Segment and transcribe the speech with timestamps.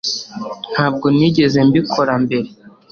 [0.73, 2.47] Ntabwo nigeze mbikora mbere